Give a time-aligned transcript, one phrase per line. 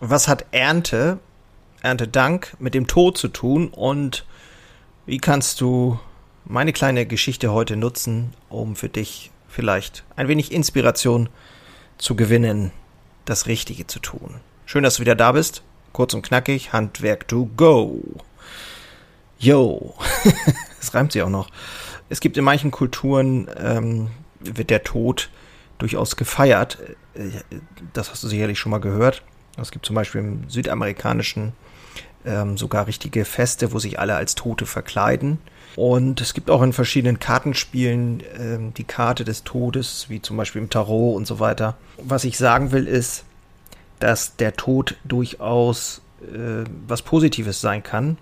[0.00, 1.18] Was hat Ernte,
[1.80, 4.26] Erntedank mit dem Tod zu tun und
[5.06, 5.98] wie kannst du
[6.44, 11.30] meine kleine Geschichte heute nutzen, um für dich vielleicht ein wenig Inspiration
[11.96, 12.72] zu gewinnen,
[13.24, 14.40] das Richtige zu tun?
[14.66, 15.62] Schön, dass du wieder da bist.
[15.94, 18.02] Kurz und knackig, Handwerk to go.
[19.38, 19.94] Yo.
[20.78, 21.48] das reimt sich auch noch.
[22.10, 24.10] Es gibt in manchen Kulturen, ähm,
[24.40, 25.30] wird der Tod
[25.78, 26.78] durchaus gefeiert.
[27.14, 27.30] Äh,
[27.94, 29.22] das hast du sicherlich schon mal gehört.
[29.56, 31.52] Es gibt zum Beispiel im südamerikanischen
[32.24, 35.38] ähm, sogar richtige Feste, wo sich alle als Tote verkleiden.
[35.76, 40.62] Und es gibt auch in verschiedenen Kartenspielen ähm, die Karte des Todes, wie zum Beispiel
[40.62, 41.76] im Tarot und so weiter.
[41.98, 43.24] Was ich sagen will, ist,
[44.00, 48.18] dass der Tod durchaus äh, was Positives sein kann.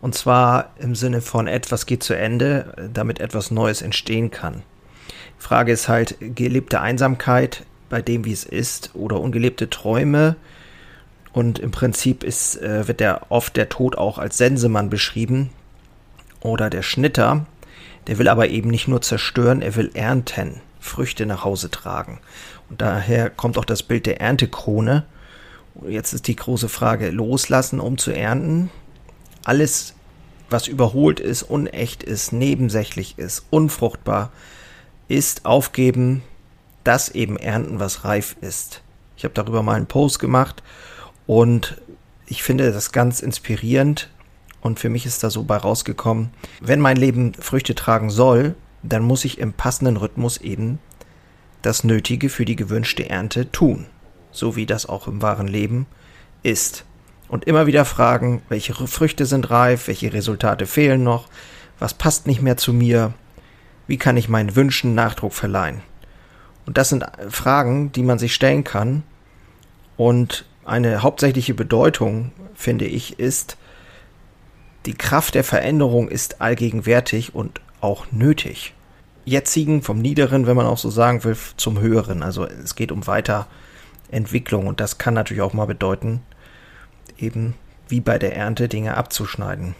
[0.00, 4.62] Und zwar im Sinne von etwas geht zu Ende, damit etwas Neues entstehen kann.
[5.38, 10.36] Die Frage ist halt, gelebte Einsamkeit bei dem, wie es ist, oder ungelebte Träume.
[11.34, 15.50] Und im Prinzip ist, äh, wird der oft der Tod auch als Sensemann beschrieben.
[16.40, 17.44] Oder der Schnitter.
[18.06, 22.20] Der will aber eben nicht nur zerstören, er will ernten, Früchte nach Hause tragen.
[22.70, 25.04] Und daher kommt auch das Bild der Erntekrone.
[25.88, 28.70] Jetzt ist die große Frage, loslassen, um zu ernten.
[29.44, 29.94] Alles,
[30.50, 34.30] was überholt ist, unecht ist, nebensächlich ist, unfruchtbar,
[35.08, 36.22] ist aufgeben,
[36.84, 38.82] das eben ernten, was reif ist.
[39.16, 40.62] Ich habe darüber mal einen Post gemacht
[41.26, 41.80] und
[42.26, 44.10] ich finde das ganz inspirierend
[44.60, 46.30] und für mich ist da so bei rausgekommen,
[46.60, 50.78] wenn mein Leben Früchte tragen soll, dann muss ich im passenden Rhythmus eben
[51.62, 53.86] das Nötige für die gewünschte Ernte tun,
[54.32, 55.86] so wie das auch im wahren Leben
[56.42, 56.84] ist.
[57.28, 61.28] Und immer wieder fragen, welche Früchte sind reif, welche Resultate fehlen noch,
[61.78, 63.14] was passt nicht mehr zu mir,
[63.86, 65.80] wie kann ich meinen Wünschen Nachdruck verleihen.
[66.66, 69.02] Und das sind Fragen, die man sich stellen kann.
[69.96, 73.56] Und eine hauptsächliche Bedeutung, finde ich, ist,
[74.86, 78.74] die Kraft der Veränderung ist allgegenwärtig und auch nötig.
[79.24, 82.22] Jetzigen vom Niederen, wenn man auch so sagen will, zum Höheren.
[82.22, 86.20] Also es geht um Weiterentwicklung und das kann natürlich auch mal bedeuten,
[87.18, 87.54] eben
[87.88, 89.74] wie bei der Ernte Dinge abzuschneiden.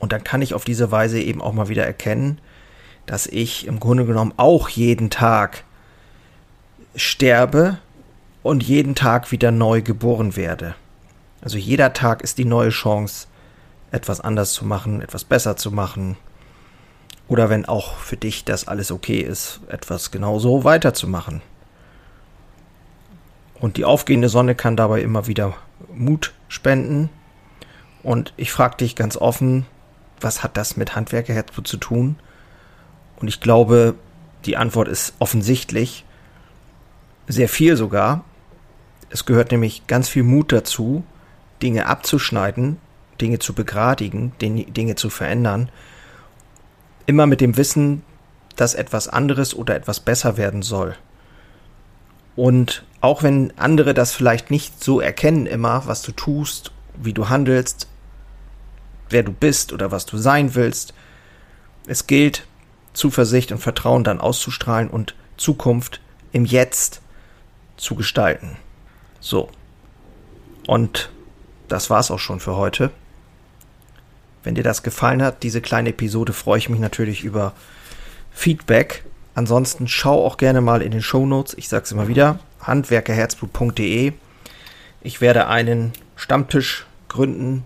[0.00, 2.40] Und dann kann ich auf diese Weise eben auch mal wieder erkennen,
[3.06, 5.64] dass ich im Grunde genommen auch jeden Tag
[6.96, 7.78] sterbe
[8.44, 10.76] und jeden Tag wieder neu geboren werde.
[11.40, 13.26] Also jeder Tag ist die neue Chance,
[13.90, 16.16] etwas anders zu machen, etwas besser zu machen.
[17.26, 21.40] Oder wenn auch für dich das alles okay ist, etwas genauso weiterzumachen.
[23.60, 25.54] Und die aufgehende Sonne kann dabei immer wieder
[25.94, 27.08] Mut spenden.
[28.02, 29.64] Und ich frage dich ganz offen,
[30.20, 32.16] was hat das mit Handwerkerherzblut zu tun?
[33.16, 33.94] Und ich glaube,
[34.44, 36.04] die Antwort ist offensichtlich,
[37.26, 38.22] sehr viel sogar.
[39.14, 41.04] Es gehört nämlich ganz viel Mut dazu,
[41.62, 42.78] Dinge abzuschneiden,
[43.20, 45.70] Dinge zu begradigen, Dinge zu verändern.
[47.06, 48.02] Immer mit dem Wissen,
[48.56, 50.96] dass etwas anderes oder etwas besser werden soll.
[52.34, 57.28] Und auch wenn andere das vielleicht nicht so erkennen immer, was du tust, wie du
[57.28, 57.86] handelst,
[59.10, 60.92] wer du bist oder was du sein willst,
[61.86, 62.48] es gilt,
[62.94, 66.00] Zuversicht und Vertrauen dann auszustrahlen und Zukunft
[66.32, 67.00] im Jetzt
[67.76, 68.56] zu gestalten.
[69.24, 69.48] So.
[70.66, 71.08] Und
[71.68, 72.90] das war's auch schon für heute.
[74.42, 77.54] Wenn dir das gefallen hat, diese kleine Episode, freue ich mich natürlich über
[78.32, 79.02] Feedback.
[79.34, 81.54] Ansonsten schau auch gerne mal in den Show Notes.
[81.56, 84.12] Ich sag's immer wieder: handwerkerherzblut.de.
[85.00, 87.64] Ich werde einen Stammtisch gründen,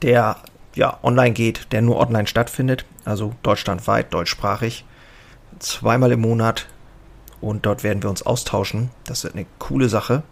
[0.00, 0.38] der
[0.74, 4.86] ja online geht, der nur online stattfindet, also deutschlandweit, deutschsprachig,
[5.58, 6.66] zweimal im Monat
[7.42, 8.90] und dort werden wir uns austauschen.
[9.04, 10.22] Das wird eine coole Sache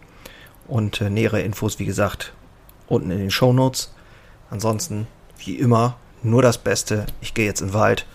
[0.67, 2.33] und äh, nähere Infos, wie gesagt,
[2.87, 3.93] unten in den Show Notes.
[4.49, 7.05] Ansonsten, wie immer, nur das Beste.
[7.21, 8.05] Ich gehe jetzt in den Wald.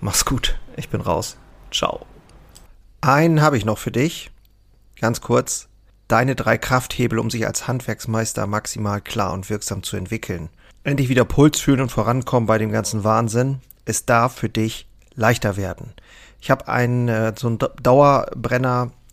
[0.00, 0.58] Mach's gut.
[0.76, 1.36] Ich bin raus.
[1.70, 2.06] Ciao.
[3.00, 4.30] Einen habe ich noch für dich.
[4.98, 5.68] Ganz kurz.
[6.08, 10.48] Deine drei Krafthebel, um sich als Handwerksmeister maximal klar und wirksam zu entwickeln.
[10.82, 13.60] Endlich wieder Puls fühlen und vorankommen bei dem ganzen Wahnsinn.
[13.84, 15.92] Es darf für dich leichter werden.
[16.40, 17.58] Ich habe ein äh, so ein